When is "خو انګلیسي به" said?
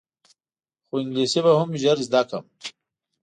0.87-1.51